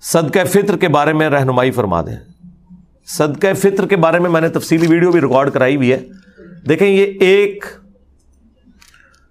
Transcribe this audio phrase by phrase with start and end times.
[0.00, 2.16] صدقہ فطر کے بارے میں رہنمائی فرما دیں۔
[3.06, 6.06] صدقہ فطر کے بارے میں میں نے تفصیلی ویڈیو بھی ریکارڈ کرائی ہوئی ہے۔
[6.68, 7.64] دیکھیں، یہ ایک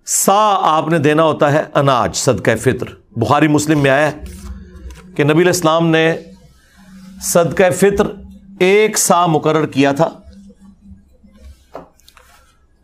[0.05, 2.85] سا آپ نے دینا ہوتا ہے اناج، صدقہ فطر۔
[3.19, 4.23] بخاری مسلم میں آیا ہے
[5.15, 6.15] کہ نبی الاسلام نے
[7.21, 8.07] صدقہ فطر
[8.59, 10.09] ایک سا مقرر کیا تھا۔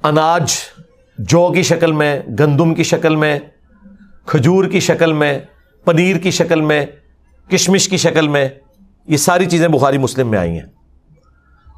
[0.04, 0.54] اناج
[1.18, 3.40] جو کی شکل میں، گندم کی شکل میں،
[4.26, 5.40] کھجور کی شکل میں
[5.86, 6.86] پنیر کی شکل میں،
[7.52, 8.50] کشمش کی شکل میں،
[9.06, 10.66] یہ ساری چیزیں بخاری مسلم میں آئی ہیں۔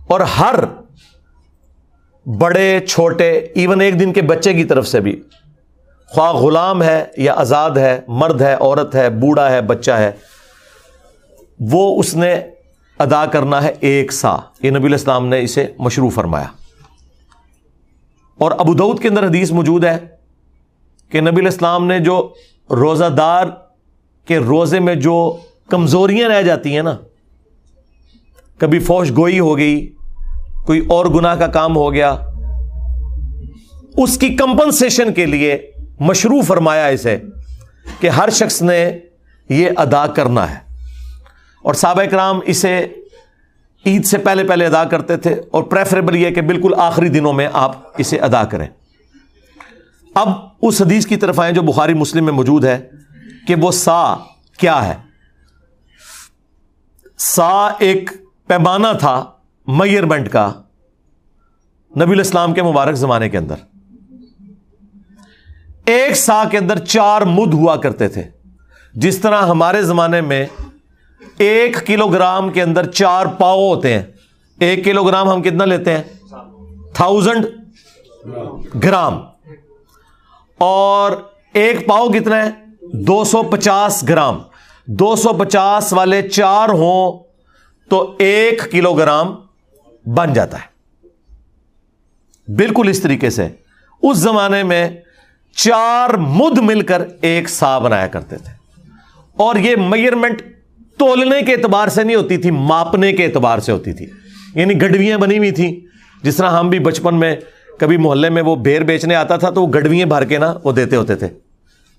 [0.08, 0.56] اور ہر
[2.38, 5.24] بڑے، چھوٹے ایون ایک دن کے بچے کی طرف سے بھی،
[6.08, 10.12] خواہ غلام ہے یا آزاد ہے، مرد ہے، عورت ہے، بوڑھا ہے، بچہ ہے،
[11.60, 12.34] وہ اس نے
[13.00, 16.48] ادا کرنا ہے ایک سا۔ یہ نبی الاسلام نے اسے مشروع فرمایا۔
[18.40, 19.98] اور ابودود کے اندر حدیث موجود ہے
[21.10, 22.34] کہ نبی الاسلام نے جو
[22.70, 23.46] روزہ دار
[24.26, 25.38] کے روزے میں جو
[25.70, 26.98] کمزوریاں رہ جاتی ہیں نا،
[28.58, 29.94] کبھی فوش گوئی ہو گئی،
[30.66, 32.12] کوئی اور گناہ کا کام ہو گیا،
[33.98, 37.18] اس کی کمپنسیشن کے لیے مشروع فرمایا اسے
[38.00, 39.00] کہ ہر شخص نے
[39.50, 40.66] یہ ادا کرنا ہے۔
[41.64, 42.88] اور صحابہ کرام اسے
[43.86, 47.48] عید سے پہلے پہلے ادا کرتے تھے اور پریفریبل یہ کہ بالکل آخری دنوں میں
[47.54, 48.68] آپ اسے ادا کریں۔
[50.16, 50.30] اب
[50.62, 53.05] اس حدیث کی طرف آئیں جو بخاری مسلم میں موجود ہے۔
[53.48, 54.16] کہ وہ سا
[54.58, 54.96] کیا ہے؟
[57.18, 58.10] سا ایک
[58.48, 59.26] پیمانہ تھا
[59.68, 60.54] میئرمنٹ کا
[61.98, 63.56] نبی الاسلام کے مبارک زمانے کے اندر۔
[65.86, 68.24] ایک سا کے اندر چار مد ہوا کرتے تھے۔
[68.94, 70.46] جس طرح ہمارے زمانے میں
[71.38, 74.04] ایک کلو گرام کے اندر چار پاؤ ہوتے ہیں،
[74.60, 76.04] ایک کلو گرام ہم کتنا لیتے ہیں؟
[76.94, 77.46] Thousand
[78.84, 79.20] gram.
[80.58, 81.12] اور
[81.54, 84.42] ایک پاؤ کتنا ہے؟ دو سو پچاس گرام،
[84.88, 87.24] دو سو پچاس والے چار ہوں
[87.90, 89.36] تو ایک کلو گرام
[90.06, 90.76] بن جاتا ہے۔
[92.52, 93.48] بالکل اس طریقے سے۔
[94.02, 94.90] اس زمانے میں
[95.56, 98.54] چار مد مل کر ایک سا بنایا کرتے تھے۔
[99.38, 100.42] اور یہ میئرمنٹ
[100.98, 104.06] تولنے کے اعتبار سے نہیں ہوتی تھی، ماپنے کے اعتبار سے ہوتی تھی۔
[104.56, 105.76] یعنی گڈویاں بنی ہوئی تھیں۔
[106.24, 107.36] جس طرح ہم بھی بچپن میں
[107.80, 110.72] کبھی محلے میں وہ بھیر بیچنے آتا تھا تو وہ گڈویاں بھر کے نا وہ
[110.72, 111.28] دیتے ہوتے تھے۔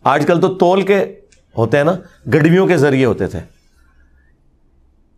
[0.06, 1.14] آج کل تو تول کے
[1.58, 1.92] ہوتے ہیں نا،
[2.26, 3.38] گڈویوں کے ذریعے ہوتے تھے۔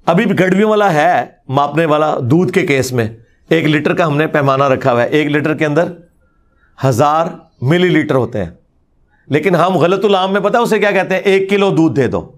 [0.07, 3.09] ابھی بھی گڈویوں والا ہے ماپنے والا دودھ کے کیس میں۔
[3.49, 5.93] ایک لیٹر کا ہم نے پیمانہ رکھا ہوا ہے۔ ایک لیٹر کے اندر
[6.85, 7.27] ہزار
[7.61, 8.51] ملی لیٹر ہوتے ہیں۔
[9.27, 12.33] لیکن ہم غلط العام میں پتا اسے کیا کہتے ہیں؟ ایک کلو دودھ دے دو۔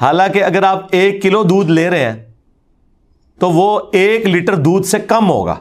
[0.00, 2.32] حالانکہ اگر آپ ایک کلو دودھ لے رہے ہیں،
[3.38, 5.56] تو وہ ایک لیٹر دودھ سے کم ہوگا۔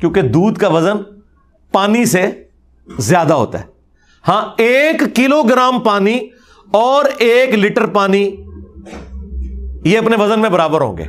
[0.00, 0.96] کیونکہ دودھ کا وزن
[1.72, 2.44] پانی سے
[2.98, 3.64] زیادہ ہوتا ہے۔
[4.28, 6.18] ہاں ایک کلو گرام پانی
[6.72, 8.36] اور ایک لیٹر پانی،
[9.84, 11.04] یہ اپنے وزن میں برابر ہوں گے۔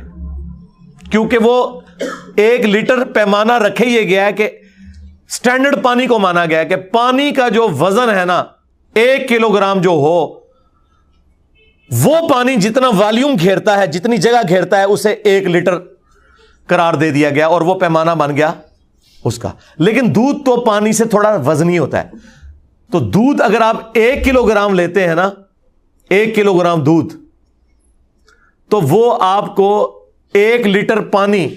[1.10, 1.80] کیونکہ وہ
[2.36, 4.48] ایک لیٹر پیمانہ رکھے یہ گیا ہے کہ
[5.28, 8.44] اسٹینڈرڈ پانی کو مانا گیا کہ پانی کا جو وزن ہے نا،
[8.94, 10.40] ایک کلو گرام جو ہو،
[11.90, 15.78] وہ پانی جتنا والیوم گھیرتا ہے، جتنی جگہ گھیرتا ہے، اسے ایک لیٹر
[16.66, 18.52] قرار دے دیا گیا اور وہ پیمانہ بن گیا۔
[19.24, 22.10] اس کا۔ لیکن دودھ تو پانی سے تھوڑا وزنی ہوتا ہے۔
[22.92, 25.30] تو دودھ اگر آپ ایک کلو گرام لیتے ہیں نا،
[26.10, 27.16] ایک کلو گرام دودھ،
[28.68, 30.00] تو وہ آپ کو
[30.34, 31.48] ایک لیٹر پانی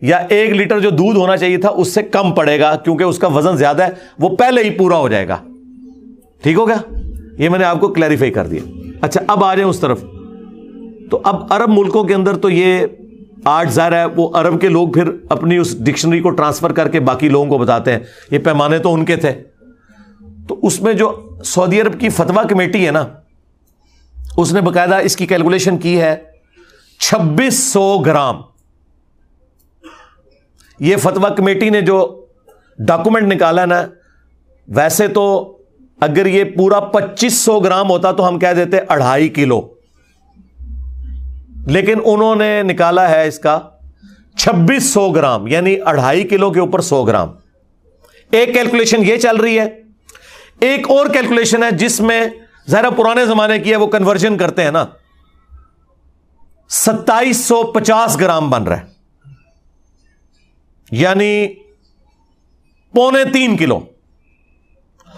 [0.00, 3.18] یا ایک لیٹر جو دودھ ہونا چاہیے تھا، اس سے کم پڑے گا، کیونکہ اس
[3.18, 3.88] کا وزن زیادہ ہے،
[4.18, 5.38] وہ پہلے ہی پورا ہو جائے گا۔
[6.42, 6.76] ٹھیک ہو گیا؟
[7.38, 8.60] یہ میں نے آپ کو کلیریفائی کر دیا۔
[9.00, 10.04] اچھا اب آ جائیں اس طرف۔
[11.10, 12.86] تو اب عرب ملکوں کے اندر تو یہ
[13.44, 17.00] آج ظاہر ہے، وہ عرب کے لوگ پھر اپنی اس ڈکشنری کو ٹرانسفر کر کے
[17.00, 17.98] باقی لوگوں کو بتاتے ہیں۔
[18.30, 19.42] یہ پیمانے تو ان کے تھے۔
[20.48, 23.06] تو اس میں جو سعودی عرب کی فتوا کمیٹی ہے نا،
[24.36, 26.16] اس نے باقاعدہ اس کی کیلکولیشن کی ہے۔
[26.98, 28.36] چھبیس سو گرام۔
[30.80, 32.26] یہ فتوا کمیٹی نے جو
[32.78, 33.86] ڈاکومنٹ نکالا نا،
[34.68, 35.56] ویسے تو
[36.00, 39.79] اگر یہ پورا پچیس سو گرام ہوتا تو ہم کہہ دیتے اڑھائی کلو۔
[41.66, 43.60] لیکن انہوں نے نکالا ہے اس کا
[44.36, 47.28] چھبیس سو گرام یعنی اڑھائی کلو کے اوپر سو گرام۔
[48.30, 49.82] ایک کیلکولیشن یہ چل رہی ہے،
[50.60, 52.26] ایک اور کیلکولیشن ہے جس میں
[52.68, 54.84] ذرا پرانے زمانے کی ہے، وہ کنورژن کرتے ہیں نا۔
[56.68, 58.86] ستائیس سو پچاس گرام بن رہا ہے۔
[60.90, 61.48] یعنی
[62.92, 63.80] پونے تین کلو۔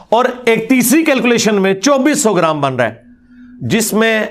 [0.09, 2.95] اور ایک تیسری کیلکولیشن میں چوبیس سو گرام بن رہا ہے،
[3.61, 4.27] جس میں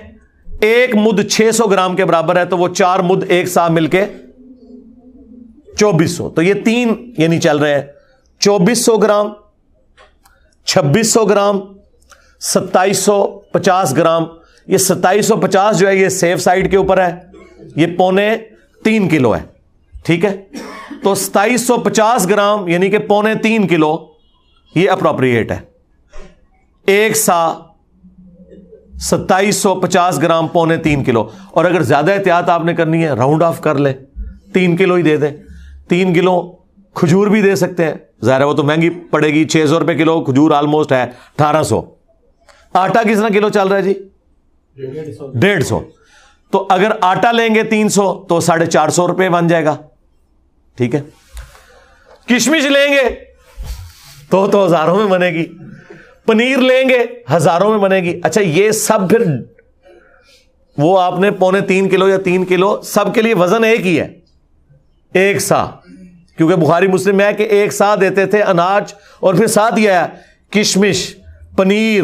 [0.61, 3.87] ایک مد چھ سو گرام کے برابر ہے تو وہ چار مد ایک ساتھ مل
[3.87, 4.05] کے
[5.77, 7.81] چوبیس سو۔ تو یہ تین یعنی چل رہے ہیں۔
[8.39, 9.27] چوبیس سو گرام،
[10.65, 11.59] چھبیس سو گرام،
[12.39, 14.23] ستائیس سو پچاس گرام۔
[14.67, 17.19] یہ ستائیس سو پچاس جو ہے، یہ سیف سائڈ کے اوپر ہے۔
[17.75, 18.37] یہ پونے
[18.83, 19.41] تین کلو ہے۔
[20.03, 20.43] ٹھیک ہے؟
[21.03, 24.07] تو ستائیس سو پچاس گرام یعنی کہ پونے تین کلو،
[24.75, 25.59] یہ اپروپریٹ ہے۔
[26.87, 27.53] ایک سا
[29.01, 33.09] ستائیس سو پچاس گرام پونے تین کلو۔ اور اگر زیادہ احتیاط آپ نے کرنی ہے
[33.09, 33.93] راؤنڈ آف کر لیں۔
[34.53, 35.31] تین کلو ہی دے دیں۔
[35.89, 36.55] تین کلو
[36.93, 37.93] کھجور بھی دے سکتے ہیں۔
[38.25, 41.63] ظاہر ہے وہ تو مہنگی پڑے گی۔ چھ سو روپے کلو کھجور آلموسٹ ہے۔ اٹھارہ
[41.63, 41.81] سو۔
[42.73, 43.93] آٹا کس طرح کلو چل رہا ہے جی؟
[45.33, 45.79] ڈیڑھ سو۔
[46.51, 49.77] تو اگر آٹا لیں گے تین سو، تو ساڑھے چار سو روپے بن جائے گا۔
[50.75, 51.01] ٹھیک ہے۔
[52.27, 53.15] کشمش لیں گے
[54.29, 55.45] تو تو ہزاروں میں بنے گی۔
[56.31, 56.99] پنیر لیں گے،
[57.35, 59.23] ہزاروں میں بنے گی۔ اچھا یہ سب پھر
[60.77, 63.99] وہ آپ نے پونے تین کلو یا تین کلو سب کے لیے وزن ایک ہی
[63.99, 64.19] ہے۔
[65.13, 65.65] ایک سا۔
[66.37, 70.05] کیونکہ بخاری مسلم ہے کہ ایک سا دیتے تھے اناج اور پھر ساتھ یہ ہے،
[70.49, 71.15] کشمش،
[71.57, 72.03] پنیر،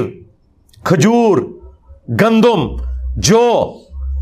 [0.83, 1.37] کھجور،
[2.21, 2.75] گندم،
[3.17, 3.79] جو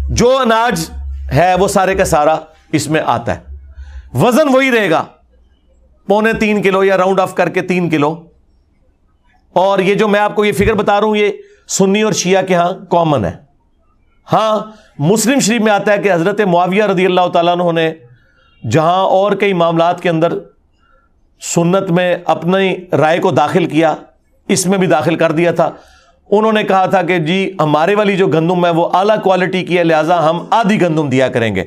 [0.10, 0.90] جو اناج
[1.34, 2.36] ہے وہ سارے کا سارا
[2.72, 3.40] اس میں آتا ہے۔
[4.14, 5.06] وزن وہی رہے گا۔
[6.08, 8.35] پونے تین کلو یا راؤنڈ آف کر کے تین کلو۔
[9.56, 11.30] اور یہ جو میں آپ کو یہ فگر بتا رہا ہوں، یہ
[11.68, 13.32] سنی اور شیعہ کے ہاں کامن ہے۔
[14.34, 14.60] ہاں
[15.00, 17.92] مسلم شریف میں آتا ہے کہ حضرت معاویہ رضی اللہ تعالیٰ نے
[18.72, 20.34] جہاں اور کئی معاملات کے اندر
[21.42, 23.96] سنت میں اپنی رائے کو داخل کیا،
[24.48, 25.70] اس میں بھی داخل کر دیا تھا۔
[26.32, 29.78] انہوں نے کہا تھا کہ جی ہمارے والی جو گندم ہے، وہ اعلیٰ کوالٹی کی
[29.78, 31.64] ہے، لہٰذا ہم آدھی گندم دیا کریں گے۔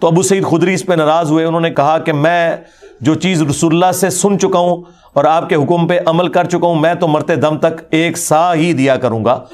[0.00, 2.56] تو ابو سعید خدری اس پہ ناراض ہوئے، انہوں نے کہا کہ میں
[3.00, 4.82] جو چیز رسول اللہ سے سن چکا ہوں
[5.12, 8.18] اور آپ کے حکم پہ عمل کر چکا ہوں، میں تو مرتے دم تک ایک
[8.18, 9.44] سا ہی دیا کروں گا،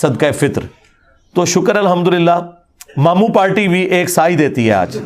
[0.00, 0.60] صدقہ فطر۔
[1.34, 2.50] تو شکر الحمد للہ
[2.96, 4.98] مامو پارٹی بھی ایک سا ہی دیتی ہے آج۔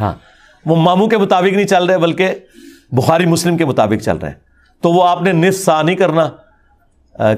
[0.00, 0.12] ہاں
[0.66, 2.30] وہ مامو کے مطابق نہیں چل رہے، بلکہ
[2.92, 4.36] بخاری مسلم کے مطابق چل رہے۔ ہیں
[4.82, 6.28] تو وہ آپ نے نصف سا نہیں کرنا۔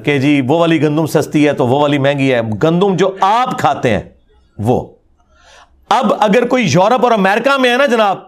[0.04, 3.58] کہ جی وہ والی گندم سستی ہے تو وہ والی مہنگی ہے۔ گندم جو آپ
[3.58, 4.00] کھاتے ہیں،
[4.58, 4.97] وہ۔
[5.88, 8.18] اب اگر کوئی یورپ اور امریکہ میں ہے نا جناب،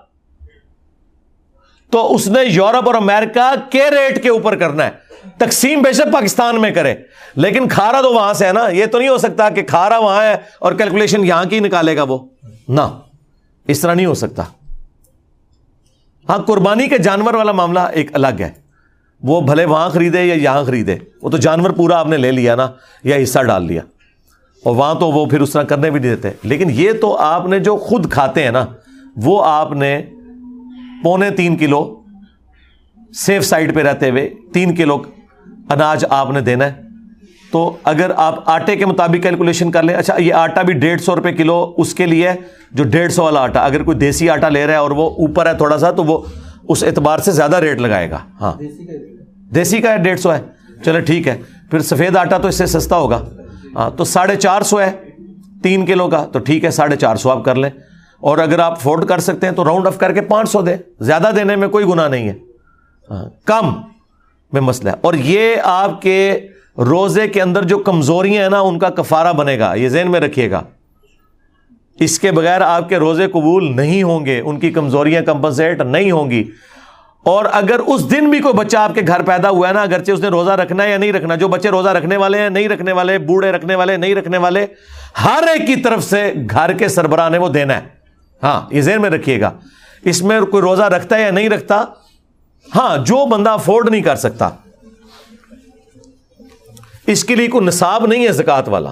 [1.90, 4.90] تو اس نے یورپ اور امریکہ کے ریٹ کے اوپر کرنا ہے۔
[5.38, 6.94] تقسیم بے شک پاکستان میں کرے۔
[7.36, 10.24] لیکن کھارا تو وہاں سے ہے نا، یہ تو نہیں ہو سکتا کہ کھارا وہاں
[10.24, 12.18] ہے اور کیلکولیشن یہاں کی نکالے گا وہ۔
[12.68, 12.80] نہ،
[13.68, 14.42] اس طرح نہیں ہو سکتا۔
[16.28, 18.50] ہاں قربانی کے جانور والا معاملہ ایک الگ ہے۔
[19.22, 22.54] وہ بھلے وہاں خریدے یا یہاں خریدے۔ وہ تو جانور پورا آپ نے لے لیا
[22.54, 22.70] نا،
[23.04, 23.82] یا حصہ ڈال لیا۔
[24.64, 27.46] اور وہاں تو وہ پھر اس طرح کرنے بھی نہیں دیتے۔ لیکن یہ تو آپ
[27.46, 28.66] نے جو خود کھاتے ہیں نا،
[29.16, 30.02] وہ آپ نے
[31.02, 32.00] پونے تین کلو
[33.14, 35.02] سیف سائڈ پہ رہتے ہوئے تین کلو
[35.70, 36.72] اناج آپ نے دینا ہے۔
[37.52, 41.16] تو اگر آپ آٹے کے مطابق کیلکولیشن کر لیں اچھا یہ آٹا بھی ڈیڑھ سو
[41.16, 42.30] روپے کلو اس کے لیے
[42.70, 45.46] جو ڈیڑھ سو والا آٹا، اگر کوئی دیسی آٹا لے رہا ہے اور وہ اوپر
[45.46, 46.18] ہے تھوڑا سا، تو وہ
[46.68, 48.52] اس اعتبار سے زیادہ ریٹ لگائے گا۔ ہاں۔
[49.54, 50.40] دیسی کا ہے، ڈیڑھ سو ہے۔
[50.84, 51.36] چلے، ٹھیک ہے۔
[51.70, 53.28] پھر سفید آٹا تو اس سے سستا ہوگا۔
[53.76, 54.92] ہاں تو ساڑھے چار سو ہے،
[55.62, 57.70] تین کلو کا، تو ٹھیک ہے، ساڑھے چار سو آپ کر لیں۔
[58.20, 60.76] اور اگر آپ افورڈ کر سکتے ہیں تو راؤنڈ آف کر کے پانچ سو دیں۔
[61.00, 62.34] زیادہ دینے میں کوئی گنا نہیں ہے۔
[63.10, 63.72] ہاں کم
[64.52, 66.40] میں مسئلہ ہے۔ اور یہ آپ کے
[66.78, 70.20] روزے کے اندر جو کمزوریاں ہیں نا، ان کا کفارہ بنے گا۔ یہ ذہن میں
[70.20, 70.62] رکھیے گا۔
[72.00, 76.10] اس کے بغیر آپ کے روزے قبول نہیں ہوں گے، ان کی کمزوریاں کمپنسیٹ نہیں
[76.10, 76.44] ہوں گی۔
[77.24, 80.12] اور اگر اس دن بھی کوئی بچہ آپ کے گھر پیدا ہوا ہے نا، اگرچہ
[80.12, 82.68] اس نے روزہ رکھنا ہے یا نہیں رکھنا، جو بچے روزہ رکھنے والے ہیں، نہیں
[82.68, 84.66] رکھنے والے، بوڑھے رکھنے والے، نہیں رکھنے والے،
[85.24, 87.80] ہر ایک کی طرف سے گھر کے سربراہ نے وہ دینا ہے۔
[88.42, 89.50] ہاں یہ ذہن میں رکھیے گا۔
[90.04, 91.84] اس میں کوئی روزہ رکھتا ہے یا نہیں رکھتا؟
[92.74, 94.48] ہاں جو بندہ افورڈ نہیں کر سکتا۔
[97.06, 98.90] اس کے لیے کوئی نصاب نہیں ہے زکات والا۔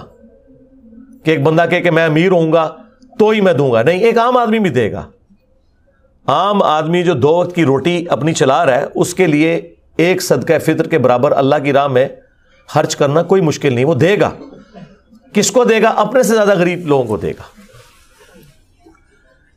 [1.23, 2.75] کہ ایک بندہ کہ میں امیر ہوں گا،
[3.19, 5.09] تو ہی میں دوں گا۔ نہیں، ایک عام آدمی بھی دے گا۔
[6.29, 10.21] عام آدمی جو دو وقت کی روٹی اپنی چلا رہا ہے، اس کے لیے ایک
[10.21, 12.07] صدقہ فطر کے برابر اللہ کی راہ میں
[12.67, 14.31] خرچ کرنا کوئی مشکل نہیں، وہ دے گا۔
[15.33, 17.43] کس کو دے گا؟ اپنے سے زیادہ غریب لوگوں کو دے گا۔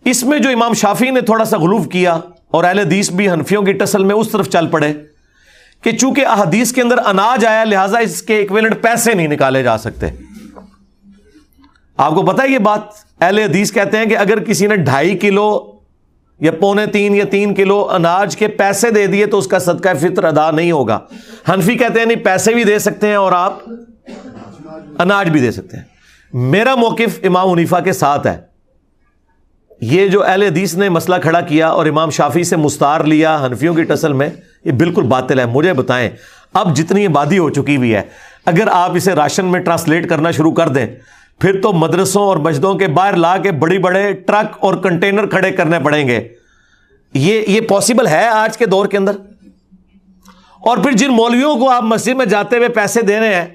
[0.05, 2.19] اس میں جو امام شافی نے تھوڑا سا غلوف کیا
[2.51, 4.93] اور اہل حدیث بھی حنفیوں کی ٹسل میں اس طرف چل پڑے
[5.83, 9.79] کہ چونکہ احادیث کے اندر اناج آیا، لہذا اس کے ایکویلنٹ پیسے نہیں نکالے جا
[9.79, 10.07] سکتے۔
[11.97, 12.81] آپ کو پتا ہے یہ بات؟
[13.21, 15.72] اہل حدیث کہتے ہیں کہ اگر کسی نے ڈھائی کلو
[16.43, 19.89] یا پونے تین یا تین کلو اناج کے پیسے دے دیے تو اس کا صدقہ
[20.01, 20.99] فطر ادا نہیں ہوگا۔
[21.49, 23.59] حنفی کہتے ہیں، نہیں، پیسے بھی دے سکتے ہیں اور آپ
[24.99, 25.85] اناج بھی دے سکتے ہیں۔
[26.33, 28.41] میرا موقف امام منیفا کے ساتھ ہے۔
[29.81, 33.75] یہ جو اہل حدیث نے مسئلہ کھڑا کیا اور امام شافی سے مستار لیا حنفیوں
[33.75, 34.31] کی ٹسل میں،
[34.65, 36.11] یہ بالکل باطل ہے۔ مجھے بتائیں،
[36.55, 38.03] اب جتنی آبادی ہو چکی ہوئی ہے،
[38.47, 40.87] اگر آپ اسے راشن میں ٹرانسلیٹ کرنا شروع کر دیں
[41.41, 45.53] پھر تو مدرسوں اور مسجدوں کے باہر لا کے بڑی بڑے ٹرک اور کنٹینر کھڑے
[45.53, 46.29] کرنے پڑیں گے۔
[47.15, 49.13] یہ یہ پاسبل ہے آج کے دور کے اندر؟
[50.61, 53.47] اور پھر جن مولویوں کو آپ مسجد میں جاتے ہوئے پیسے دے رہے ہیں،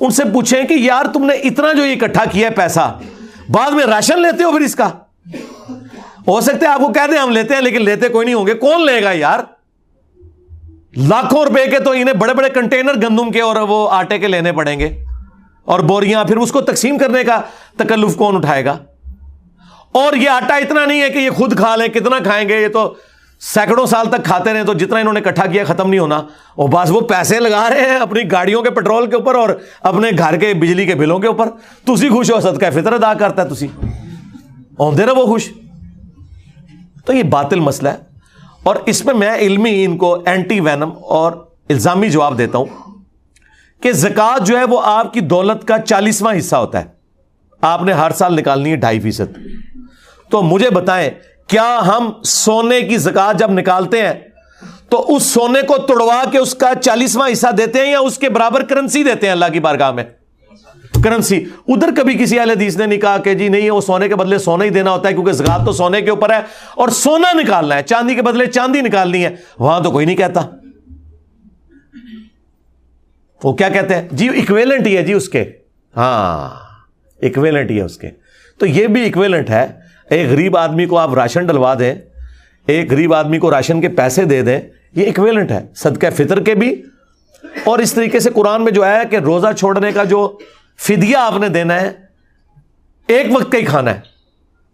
[0.00, 3.00] ان سے پوچھیں کہ یار تم نے اتنا جو اکٹھا کیا ہے پیسہ،
[3.48, 4.90] بعد میں راشن لیتے ہو پھر اس کا؟
[6.28, 8.46] ہو سکتا ہے آپ کو کہہ دیں ہم لیتے ہیں لیکن لیتے کوئی نہیں ہوں
[8.46, 9.40] گے۔ کون لے گا یار؟
[10.96, 14.52] لاکھوں روپے کے تو انہیں بڑے بڑے کنٹینر گندم کے اور وہ آٹے کے لینے
[14.52, 15.04] پڑیں گے۔
[15.64, 17.40] اور بوریاں، پھر اس کو تقسیم کرنے کا
[17.78, 18.78] تکلف کون اٹھائے گا؟
[19.92, 22.68] اور یہ آٹا اتنا نہیں ہے کہ یہ خود کھا لیں، کتنا کھائیں گے؟ یہ
[22.68, 22.94] تو
[23.40, 26.16] سینکڑوں سال تک کھاتے رہے تو جتنا انہوں نے اکٹھا کیا، ختم نہیں ہونا۔
[26.54, 29.48] اور بس وہ پیسے لگا رہے ہیں اپنی گاڑیوں کے پیٹرول کے اوپر اور
[29.82, 31.48] اپنے گھر کے بجلی کے بلوں کے اوپر۔
[31.84, 33.68] تھی خوش ہو، صدقہ فطر ادا کرتا ہے تھی
[34.78, 35.52] آدھے رہے وہ خوش۔
[37.04, 37.96] تو یہ باطل مسئلہ ہے۔
[38.62, 41.32] اور اس میں میں علمی ان کو اینٹی وینم اور
[41.68, 42.91] الزامی جواب دیتا ہوں۔
[43.82, 46.84] کہ زکات جو ہے وہ آپ کی دولت کا چالیسواں حصہ ہوتا ہے۔
[47.60, 49.38] آپ نے ہر سال نکالنی ہے ڈھائی فیصد۔
[50.30, 51.10] تو مجھے بتائیں،
[51.46, 54.12] کیا ہم سونے کی زکات جب نکالتے ہیں،
[54.88, 58.28] تو اس سونے کو توڑوا کے اس کا چالیسواں حصہ دیتے ہیں یا اس کے
[58.28, 60.04] برابر کرنسی دیتے ہیں اللہ کی بارگاہ میں؟
[61.04, 64.16] کرنسی۔ ادھر کبھی کسی اہل حدیث نے نہیں کہا کہ جی نہیں، وہ سونے کے
[64.16, 66.40] بدلے سونا ہی دینا ہوتا ہے کیونکہ زکات تو سونے کے اوپر ہے
[66.74, 70.40] اور سونا نکالنا ہے، چاندی کے بدلے چاندی نکالنی ہے۔ وہاں تو کوئی نہیں کہتا۔
[73.44, 75.44] وہ کیا کہتے ہیں؟ جی اکویلنٹ ہی ہے جی اس کے۔
[75.96, 76.50] ہاں
[77.22, 78.10] اکویلنٹ ہی ہے اس کے۔
[78.58, 79.66] تو یہ بھی اکویلنٹ ہے۔
[80.10, 81.94] ایک غریب آدمی کو آپ راشن ڈلوا دیں،
[82.66, 84.60] ایک غریب آدمی کو راشن کے پیسے دے دیں،
[84.94, 86.82] یہ اکویلنٹ ہے۔ صدقہ فطر کے بھی۔
[87.64, 90.38] اور اس طریقے سے قرآن میں جو ہے کہ روزہ چھوڑنے کا جو
[90.80, 91.92] فدیہ آپ نے دینا ہے،
[93.06, 94.00] ایک وقت کا ہی کھانا ہے۔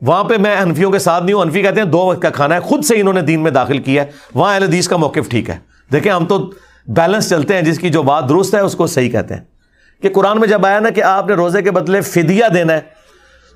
[0.00, 2.54] وہاں پہ میں انفیوں کے ساتھ نہیں ہوں انفی کہتے ہیں دو وقت کا کھانا
[2.54, 5.28] ہے، خود سے انہوں نے دین میں داخل کیا ہے۔ وہاں اہل حدیث کا موقف
[5.28, 5.58] ٹھیک ہے۔
[5.92, 6.52] دیکھیں، ہم تو
[6.88, 9.40] بیلنس چلتے ہیں، جس کی جو بات درست ہے، اس کو صحیح کہتے ہیں۔
[10.02, 12.80] کہ قرآن میں جب آیا نا کہ آپ نے روزے کے بدلے فدیہ دینا ہے،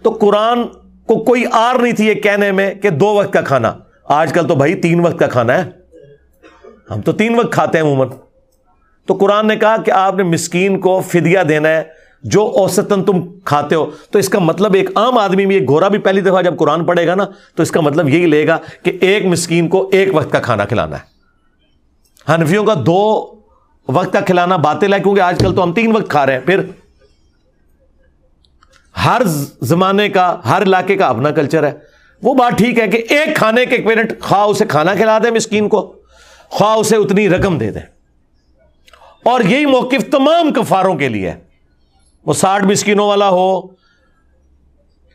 [0.03, 0.65] تو قرآن
[1.07, 3.75] کو کوئی آر نہیں تھی یہ کہنے میں کہ دو وقت کا کھانا۔
[4.05, 5.71] آج کل تو بھائی تین وقت کا کھانا ہے۔
[6.91, 8.09] ہم تو تین وقت کھاتے ہیں عموماً۔
[9.07, 11.83] تو قرآن نے کہا کہ آپ نے مسکین کو فدیہ دینا ہے،
[12.23, 15.89] جو اوسطن تم کھاتے ہو۔ تو اس کا مطلب ایک عام آدمی بھی ایک گورا
[15.89, 17.25] بھی پہلی دفعہ جب قرآن پڑھے گا نا،
[17.55, 20.65] تو اس کا مطلب یہی لے گا کہ ایک مسکین کو ایک وقت کا کھانا
[20.65, 21.12] کھلانا ہے۔
[22.29, 23.02] ہنفیوں کا دو
[23.88, 26.41] وقت کا کھلانا باطل ہے کیونکہ آج کل تو ہم تین وقت کھا رہے ہیں،
[26.41, 26.61] پھر
[28.95, 29.23] ہر
[29.62, 31.73] زمانے کا، ہر علاقے کا اپنا کلچر ہے۔
[32.23, 35.69] وہ بات ٹھیک ہے کہ ایک کھانے کے ایک خواہ اسے کھانا کھلا دیں مسکین
[35.69, 35.81] کو،
[36.49, 37.81] خواہ اسے اتنی رقم دے دیں
[39.25, 41.33] اور یہی موقف تمام کفاروں کے لیے
[42.26, 43.61] وہ ساٹھ مسکینوں والا ہو،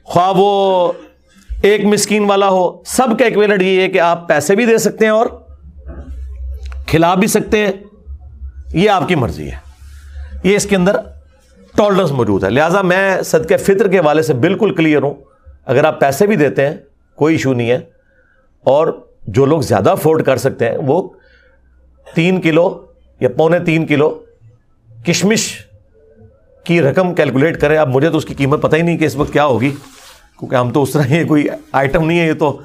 [0.07, 0.91] خواہ وہ
[1.63, 5.05] ایک مسکین والا ہو، سب کا ایکویلنٹ یہ ہے کہ آپ پیسے بھی دے سکتے
[5.05, 5.25] ہیں اور
[6.87, 7.71] کھلا بھی سکتے ہیں۔
[8.73, 9.57] یہ آپ کی مرضی ہے۔
[10.43, 10.95] یہ اس کے اندر
[11.75, 15.13] ٹالرنس موجود ہے۔ لہٰذا میں صدقہ فطر کے والے سے بالکل کلیئر ہوں۔
[15.65, 16.77] اگر آپ پیسے بھی دیتے ہیں،
[17.15, 17.79] کوئی ایشو نہیں ہے۔
[18.63, 21.09] اور جو لوگ زیادہ افورڈ کر سکتے ہیں، وہ
[22.13, 22.85] تین کلو
[23.19, 24.23] یا پونے تین کلو
[25.05, 25.53] کشمش
[26.63, 29.15] کی رقم کیلکولیٹ کریں۔ اب مجھے تو اس کی قیمت پتہ ہی نہیں کہ اس
[29.15, 29.69] وقت کیا ہوگی۔
[30.39, 32.61] کیونکہ ہم تو اس طرح یہ کوئی آئٹم نہیں ہے، یہ تو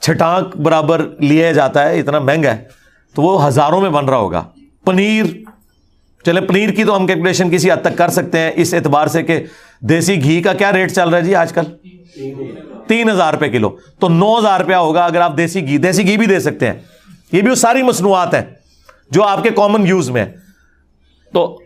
[0.00, 2.77] چھٹانک برابر لیا جاتا ہے، اتنا مہنگا ہے۔
[3.18, 4.44] تو وہ ہزاروں میں بن رہا ہوگا۔
[4.84, 5.24] پنیر۔
[6.24, 9.22] چلے پنیر کی تو ہم کیلکولیشن کسی حد تک کر سکتے ہیں اس اعتبار سے
[9.22, 9.44] کہ
[9.80, 11.62] دیسی گھی کا کیا ریٹ چل رہا ہے جی آج کل؟
[12.86, 16.16] تین ہزار روپے کلو۔ تو نو ہزار روپیہ ہوگا اگر آپ دیسی گھی دیسی گھی
[16.16, 16.74] بھی دے سکتے ہیں۔
[17.32, 18.42] یہ بھی وہ ساری مصنوعات ہیں
[19.10, 20.26] جو آپ کے کامن یوز میں
[21.32, 21.58] تو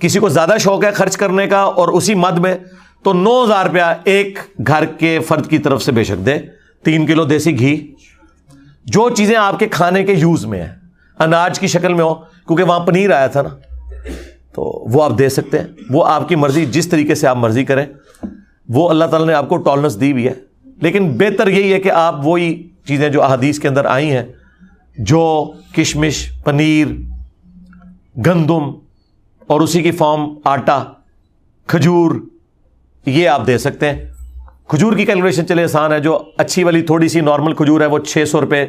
[0.00, 2.54] کسی کو زیادہ شوق ہے خرچ کرنے کا اور اسی مد میں،
[3.02, 6.36] تو نو ہزار روپیہ ایک گھر کے فرد کی طرف سے بے شک دے۔
[6.84, 7.94] تین کلو دیسی گھی۔
[8.84, 10.72] جو چیزیں آپ کے کھانے کے یوز میں ہیں،
[11.18, 13.48] اناج کی شکل میں ہو، کیونکہ وہاں پنیر آیا تھا نا،
[14.54, 14.62] تو
[14.92, 17.86] وہ آپ دے سکتے ہیں۔ وہ آپ کی مرضی، جس طریقے سے آپ مرضی کریں،
[18.68, 20.32] وہ اللہ تعالیٰ نے آپ کو ٹالنس دی ہوئی ہے۔
[20.82, 24.22] لیکن بہتر یہی ہے کہ آپ وہی چیزیں جو احادیث کے اندر آئی ہیں،
[24.98, 26.86] جو کشمش، پنیر،
[28.26, 28.62] گندم
[29.46, 30.84] اور اسی کی فارم آٹا،
[31.66, 32.10] کھجور،
[33.06, 34.11] یہ آپ دے سکتے ہیں۔
[34.68, 37.98] کھجور کی کیلکولیشن چلے آسان ہے، جو اچھی والی تھوڑی سی نارمل کھجور ہے، وہ
[37.98, 38.66] چھ سو روپے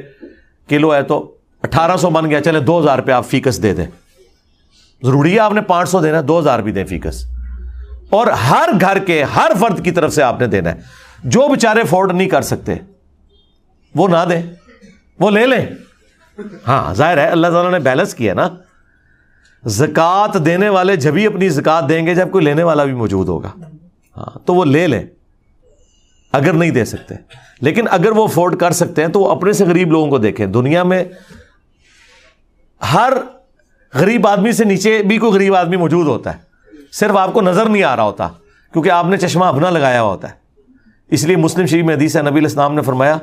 [0.70, 3.86] کلو ہے، تو اٹھارہ سو بن گیا۔ چلے، دو ہزار روپے آپ فیکس دے دیں۔
[5.04, 7.26] ضروری ہے، آپ نے پانچ سو دینا ہے، دو ہزار بھی دیں فیکس۔
[8.10, 10.80] اور ہر گھر کے، ہر فرد کی طرف سے آپ نے دینا ہے۔
[11.24, 12.74] جو بےچارے فورڈ نہیں کر سکتے،
[13.96, 14.42] وہ نہ دیں،
[15.20, 15.66] وہ لے لیں۔
[16.68, 18.50] ہاں ظاہر ہے، اللہ تعالیٰ نے بیلنس کیا نا۔
[19.66, 23.52] زکات دینے والے جبھی اپنی زکات دیں گے، جب کوئی لینے والا بھی موجود ہوگا۔
[24.18, 25.04] ہاں تو وہ لے لیں۔
[26.34, 27.16] اگر نہیں دے سکتے۔
[27.62, 30.46] لیکن اگر وہ افورڈ کر سکتے ہیں تو وہ اپنے سے غریب لوگوں کو دیکھیں۔
[30.46, 31.04] دنیا میں
[32.94, 33.14] ہر
[33.94, 36.38] غریب آدمی سے نیچے بھی کوئی غریب آدمی موجود ہوتا ہے۔
[36.92, 38.28] صرف آپ کو نظر نہیں آ رہا ہوتا،
[38.74, 40.34] کیونکہ آپ نے چشمہ اپنا لگایا ہوا ہوتا ہے۔
[41.12, 43.18] اس لیے مسلم شریف میں حدیث نبی الاسلام نے فرمایا،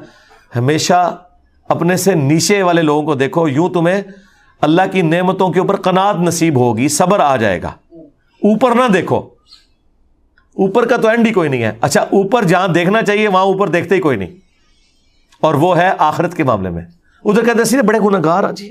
[0.56, 1.18] ہمیشہ
[1.68, 4.02] اپنے سے نیچے والے لوگوں کو دیکھو، یوں تمہیں
[4.60, 7.72] اللہ کی نعمتوں کے اوپر قناعت نصیب ہوگی، صبر آ جائے گا۔
[8.42, 9.39] اوپر نہ دیکھو۔
[10.56, 13.68] اوپر کا تو اینڈ ہی کوئی نہیں ہے۔ اچھا اوپر جہاں دیکھنا چاہیے، وہاں اوپر
[13.68, 14.28] دیکھتے ہی کوئی نہیں۔
[15.40, 16.82] اور وہ ہے آخرت کے معاملے میں۔
[17.24, 18.70] ادھر کہتے سیدھے بڑے گناگار آ جی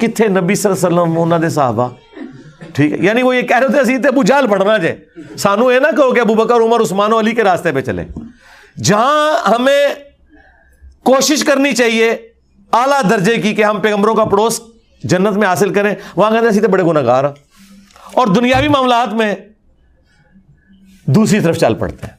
[0.00, 1.88] کتنے نبی صلی اللہ علیہ وسلم انہوں نے صحابہ؟
[2.72, 4.94] ٹھیک ہے۔ یعنی وہ یہ کہہ رہے تھے ابو جال پڑھنا جے۔
[5.38, 8.04] سانو یہ نہ کہو کہ ابو بکر، عمر، عثمان و علی کے راستے پہ چلے۔
[8.82, 9.88] جہاں ہمیں
[11.04, 12.10] کوشش کرنی چاہیے
[12.72, 14.60] اعلیٰ درجے کی کہ ہم پیغمبروں کا پڑوس
[15.04, 17.24] جنت میں حاصل کریں، وہاں کہتے ہیں، سیدھے بڑے گناہ گار
[18.14, 19.34] اور دنیاوی معاملات میں
[21.14, 22.16] دوسری طرف چل پڑتے ہیں۔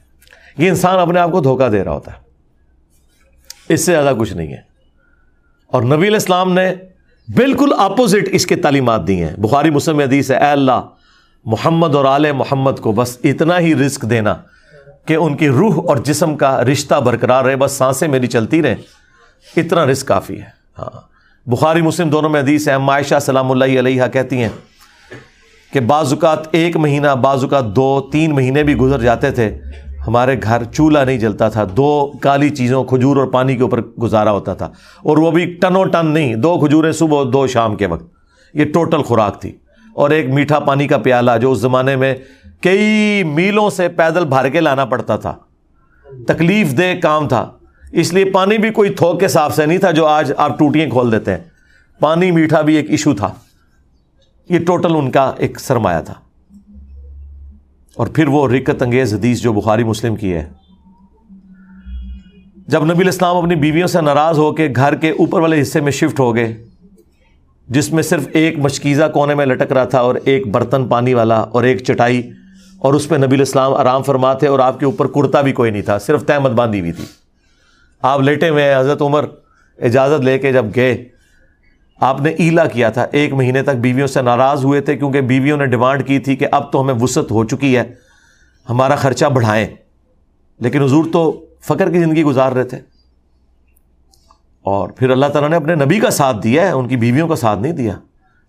[0.58, 2.16] یہ انسان اپنے آپ کو دھوکہ دے رہا ہوتا ہے۔
[3.68, 4.60] اس سے زیادہ کچھ نہیں ہے۔
[5.66, 6.74] اور نبی علیہ السلام نے
[7.34, 10.80] بالکل اپوزٹ اس کے تعلیمات دی ہیں۔ بخاری، مسلم حدیث ہے، اے اللہ،
[11.44, 14.34] محمد اور آل محمد کو بس اتنا ہی رزق دینا
[15.06, 18.76] کہ ان کی روح اور جسم کا رشتہ برقرار رہے، بس سانسیں میری چلتی رہیں۔
[19.56, 20.46] اتنا رزق کافی ہے۔
[20.78, 21.00] ہاں۔
[21.46, 24.48] بخاری، مسلم دونوں میں حدیث ہے معائشہ سلام اللہ علیہ کہتی ہیں
[25.72, 29.48] کہ بعض اوقات ایک مہینہ بعض اوقات دو، تین مہینے بھی گزر جاتے تھے،
[30.06, 31.90] ہمارے گھر چولہا نہیں جلتا تھا، دو
[32.22, 34.68] کالی چیزوں، کھجور اور پانی کے اوپر گزارا ہوتا تھا،
[35.02, 38.04] اور وہ بھی ٹنوں ٹن نہیں، دو کھجوریں صبح دو شام کے وقت،
[38.54, 39.52] یہ ٹوٹل خوراک تھی،
[39.96, 42.14] اور ایک میٹھا پانی کا پیالہ جو اس زمانے میں
[42.62, 45.34] کئی میلوں سے پیدل بھر کے لانا پڑتا تھا،
[46.28, 47.46] تکلیف دہ کام تھا،
[47.92, 50.88] اس لیے پانی بھی کوئی تھوک کے صاف سے نہیں تھا جو آج آپ ٹوٹیاں
[50.90, 51.42] کھول دیتے ہیں،
[52.00, 53.32] پانی میٹھا بھی ایک ایشو تھا۔
[54.48, 56.14] یہ ٹوٹل ان کا ایک سرمایہ تھا۔
[57.96, 60.48] اور پھر وہ رکت انگیز حدیث جو بخاری مسلم کی ہے۔
[62.68, 65.92] جب نبی الاسلام اپنی بیویوں سے ناراض ہو کے گھر کے اوپر والے حصے میں
[65.92, 66.64] شفٹ ہو گئے،
[67.68, 71.40] جس میں صرف ایک مشکیزہ کونے میں لٹک رہا تھا اور ایک برتن پانی والا
[71.40, 72.30] اور ایک چٹائی،
[72.78, 75.82] اور اس پہ نبی الاسلام آرام فرماتے اور آپ کے اوپر کرتا بھی کوئی نہیں
[75.82, 77.04] تھا، صرف تحمد باندھی ہوئی تھی۔
[78.02, 79.24] آپ لیٹے ہوئے ہیں، حضرت عمر
[79.78, 81.08] اجازت لے کے جب گئے
[82.02, 85.56] آپ نے ایلا کیا تھا۔ ایک مہینے تک بیویوں سے ناراض ہوئے تھے کیونکہ بیویوں
[85.56, 87.94] نے ڈیمانڈ کی تھی کہ اب تو ہمیں وسعت ہو چکی ہے،
[88.70, 89.66] ہمارا خرچہ بڑھائیں۔
[90.60, 92.78] لیکن حضور تو فقر کی زندگی گزار رہے تھے۔
[94.62, 97.36] اور پھر اللہ تعالیٰ نے اپنے نبی کا ساتھ دیا ہے، ان کی بیویوں کا
[97.36, 97.92] ساتھ نہیں دیا۔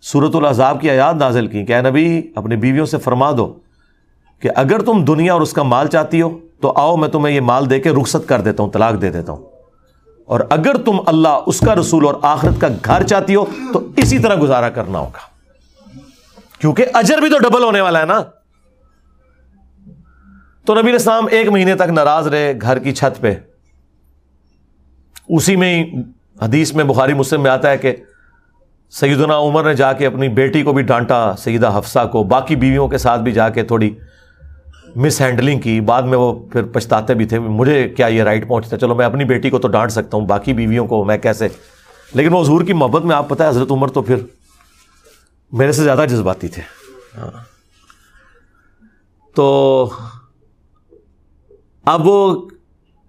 [0.02, 3.54] صورت العذاب کی آیات نازل کی۔ کہ اے نبی، اپنی بیویوں سے فرما دو
[4.40, 7.42] کہ اگر تم دنیا اور اس کا مال چاہتی ہو تو آؤ، میں تمہیں یہ
[7.42, 9.53] مال دے کے رخصت کر دیتا ہوں، طلاق دے دیتا ہوں۔
[10.26, 14.20] اور اگر تم اللہ اس کا رسول اور آخرت کا گھر چاہتی ہو، تو اسی
[14.20, 15.34] طرح گزارا کرنا ہوگا۔
[16.60, 18.24] کیونکہ اجر بھی تو ڈبل ہونے والا ہے نا۔
[20.66, 23.34] تو نبی اسلام ایک مہینے تک ناراض رہے گھر کی چھت پہ۔
[25.30, 26.00] اسی میں ہی
[26.42, 27.96] حدیث میں بخاری مسلم میں آتا ہے کہ
[28.92, 32.88] سیدنا عمر نے جا کے اپنی بیٹی کو بھی ڈانٹا، سیدہ حفصہ کو، باقی بیویوں
[32.88, 33.96] کے ساتھ بھی جا کے تھوڑی
[34.96, 38.78] مس ہینڈلنگ کی، بعد میں وہ پھر پچھتاتے بھی تھے، مجھے کیا یہ رائٹ پہنچتا؟
[38.78, 41.48] چلو میں اپنی بیٹی کو تو ڈانٹ سکتا ہوں، باقی بیویوں کو میں کیسے؟
[42.14, 44.16] لیکن وہ حضور کی محبت میں، آپ پتہ ہے حضرت عمر تو پھر
[45.52, 46.62] میرے سے زیادہ جذباتی تھے۔
[47.18, 47.32] ہاں۔
[49.36, 49.90] تو
[51.86, 52.48] اب وہ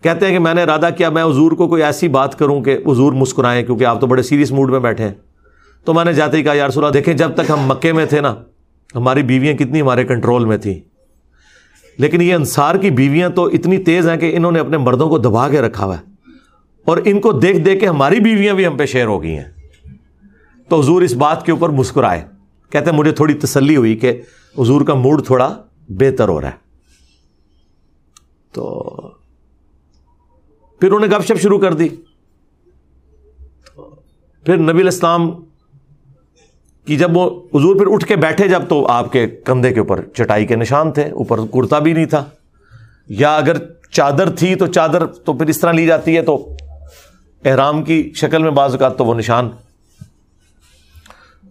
[0.03, 2.79] کہتے ہیں کہ میں نے ارادہ کیا، میں حضور کو کوئی ایسی بات کروں کہ
[2.87, 5.15] حضور مسکرائیں، کیونکہ آپ تو بڑے سیریس موڈ میں بیٹھے ہیں۔
[5.85, 8.21] تو میں نے جاتے ہی کہا، یار سولہ دیکھیں جب تک ہم مکے میں تھے
[8.21, 8.35] نا،
[8.95, 10.94] ہماری بیویاں کتنی ہمارے کنٹرول میں تھیں۔
[11.99, 15.19] لیکن یہ انصار کی بیویاں تو اتنی تیز ہیں کہ انہوں نے اپنے مردوں کو
[15.19, 16.03] دبا کے رکھا ہوا ہے۔
[16.85, 19.45] اور ان کو دیکھ دیکھ کے ہماری بیویاں بھی ہم پہ شیئر ہو گئی ہیں۔
[20.69, 22.25] تو حضور اس بات کے اوپر مسکرائے۔
[22.71, 24.23] کہتے ہیں، مجھے تھوڑی تسلی ہوئی کہ
[24.59, 26.57] حضور کا موڈ تھوڑا بہتر ہو رہا ہے۔
[28.53, 28.85] تو
[30.81, 31.89] پھر انہوں نے گپ شپ شروع کر دی۔
[34.45, 35.31] پھر نبی الاسلام
[36.87, 40.03] کہ جب وہ حضور پھر اٹھ کے بیٹھے جب تو آپ کے کندھے کے اوپر
[40.15, 42.25] چٹائی کے نشان تھے، اوپر کرتا بھی نہیں تھا۔
[43.09, 43.57] یا اگر
[43.91, 46.57] چادر تھی تو چادر تو پھر اس طرح لی جاتی ہے تو
[47.45, 49.49] احرام کی شکل میں بعض اوقات تو وہ نشان۔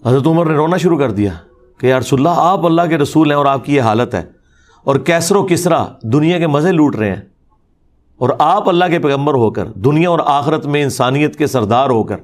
[0.06, 1.32] حضرت عمر نے رونا شروع کر دیا
[1.78, 4.24] کہ یار اللہ، آپ اللہ کے رسول ہیں اور آپ کی یہ حالت ہے۔
[4.84, 7.22] اور کیسر و کسرا دنیا کے مزے لوٹ رہے ہیں۔
[8.18, 12.04] اور آپ اللہ کے پیغمبر ہو کر، دنیا اور آخرت میں انسانیت کے سردار ہو
[12.04, 12.16] کر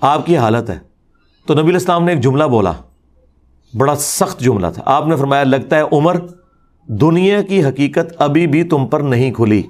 [0.00, 0.89] آپ کی حالت ہے۔
[1.50, 2.72] تو نبی الاسلام نے ایک جملہ بولا،
[3.78, 6.16] بڑا سخت جملہ تھا۔ آپ نے فرمایا، لگتا ہے عمر
[6.86, 9.62] دنیا کی حقیقت ابھی بھی تم پر نہیں کھلی۔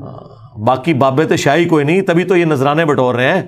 [0.00, 3.42] ہاں، باقی بابے تو شاہی کوئی نہیں، تبھی تو یہ نذرانے بٹور رہے ہیں۔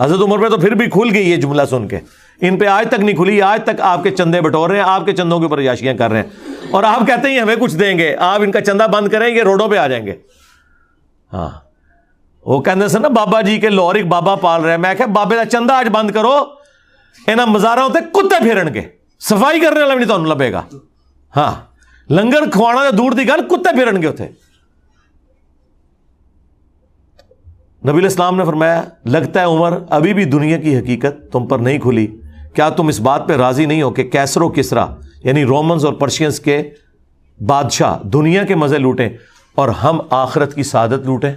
[0.00, 1.98] حضرت عمر پہ تو پھر بھی کھل گئی یہ جملہ سن کے۔
[2.40, 5.06] ان پہ آج تک نہیں کھلی، آج تک آپ کے چندے بٹور رہے ہیں، آپ
[5.06, 7.98] کے چندوں کے اوپر یاشیاں کر رہے ہیں۔ اور آپ کہتے ہیں ہمیں کچھ دیں
[7.98, 10.14] گے، آپ ان کا چندہ بند کریں گے، روڈوں پہ آ جائیں گے۔
[11.32, 11.71] ہاں۔
[12.46, 15.44] وہ کہنے سے نا بابا جی کے لورک بابا پال رہے میں کہ بابے کا
[15.44, 16.34] چندہ آج بند کرو
[17.28, 18.82] یہاں مزارا ہوتے کتے پھیرن گے
[19.20, 20.62] صفائی کرنے والا بھی نہیں تو لبے گا
[21.36, 21.52] ہاں
[22.10, 24.26] لنگر کھوانا دور کی گل کتے پھیرن گے اتنے
[27.82, 31.78] نبی الاسلام نے فرمایا لگتا ہے عمر ابھی بھی دنیا کی حقیقت تم پر نہیں
[31.78, 32.06] کھلی
[32.54, 34.86] کیا تم اس بات پہ راضی نہیں ہو کہ کیسر و کسرا
[35.24, 36.62] یعنی رومنز اور پرشینس کے
[37.40, 39.08] بادشاہ دنیا کے مزے لوٹیں
[39.54, 41.34] اور ہم آخرت کی سعادت لوٹیں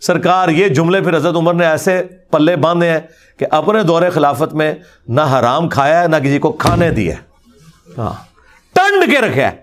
[0.00, 3.00] سرکار یہ جملے پھر حضرت عمر نے ایسے پلے باندھے ہیں
[3.38, 4.74] کہ اپنے دور خلافت میں
[5.08, 7.14] نہ حرام کھایا ہے، نہ کسی کو کھانے دیا
[7.98, 8.12] ہاں
[8.74, 9.56] ٹنڈ کے رکھا ہے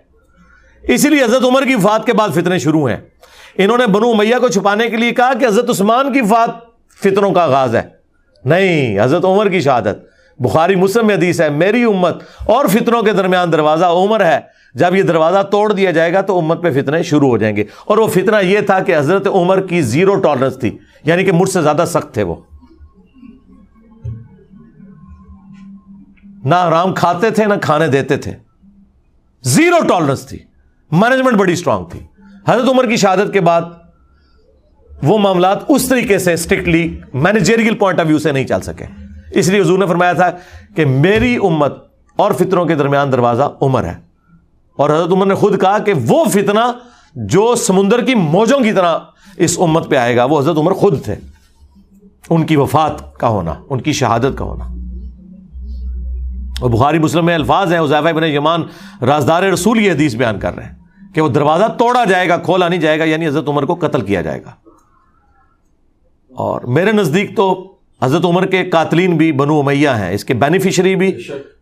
[0.81, 2.97] اسی لیے حضرت عمر کی وفات کے بعد فتنے شروع ہیں۔
[3.57, 6.49] انہوں نے بنو میاں کو چھپانے کے لیے کہا کہ حضرت عثمان کی وفات
[6.99, 7.81] فتنوں کا آغاز ہے۔
[8.45, 13.51] نہیں، حضرت عمر کی شہادت۔ بخاری، مسلم حدیث ہے، میری امت اور فتنوں کے درمیان
[13.51, 14.39] دروازہ عمر ہے۔
[14.75, 17.63] جب یہ دروازہ توڑ دیا جائے گا تو امت پہ فتنے شروع ہو جائیں گے۔
[17.85, 21.49] اور وہ فتنہ یہ تھا کہ حضرت عمر کی زیرو ٹالرنس تھی یعنی کہ مجھ
[21.49, 22.35] سے زیادہ سخت تھے وہ۔
[26.45, 28.31] نہ آرام کھاتے تھے، نہ کھانے دیتے تھے۔
[29.43, 30.39] زیرو ٹالرنس تھی۔
[30.91, 31.99] مینجمنٹ بڑی اسٹرانگ تھی۔
[32.47, 33.61] حضرت عمر کی شہادت کے بعد
[35.03, 38.85] وہ معاملات اس طریقے سے strictly managerial point of view سے نہیں چل سکے۔
[39.31, 40.31] اس لیے حضور نے فرمایا تھا
[40.75, 41.73] کہ میری امت
[42.15, 44.12] اور فطروں کے درمیان دروازہ عمر ہے۔
[44.77, 46.71] اور حضرت عمر نے خود کہا کہ وہ فتنہ
[47.15, 48.99] جو سمندر کی موجوں کی طرح
[49.37, 51.15] اس امت پہ آئے گا، وہ حضرت عمر خود تھے۔
[52.29, 54.63] ان کی وفات کا ہونا، ان کی شہادت کا ہونا۔
[56.61, 58.63] اور بخاری مسلم میں الفاظ ہیں ازیفہ بن یمان
[59.01, 60.75] رازدار رسول یہ حدیث بیان کر رہے ہیں
[61.15, 64.01] کہ وہ دروازہ توڑا جائے گا، کھولا نہیں جائے گا یعنی حضرت عمر کو قتل
[64.01, 64.51] کیا جائے گا۔
[66.35, 70.95] اور میرے نزدیک تو حضرت عمر کے قاتلین بھی بنو امیہ ہیں، اس کے بینیفیشری
[70.95, 71.13] بھی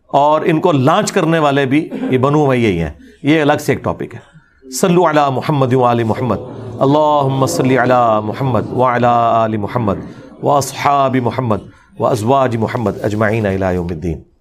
[0.06, 2.90] اور ان کو لانچ کرنے والے بھی یہ بنو امیہ ہی ہیں۔
[3.22, 6.36] یہ الگ سے ایک ٹاپک ہے۔ صلو علی محمد علی محمد۔
[6.80, 9.94] اللہ صلی علی محمد و علی محمد
[10.42, 11.56] و اصحاب محمد
[11.98, 14.31] و ازواج محمد اجمعین یوم الدین۔